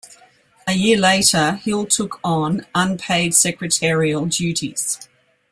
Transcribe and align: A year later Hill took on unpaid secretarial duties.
A 0.65 0.73
year 0.73 0.97
later 0.97 1.57
Hill 1.57 1.85
took 1.85 2.19
on 2.23 2.65
unpaid 2.73 3.35
secretarial 3.35 4.25
duties. 4.25 5.07